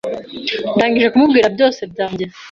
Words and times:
ndangije 0.75 1.07
kumubwira 1.11 1.47
byose 1.55 1.81
byange, 1.91 2.25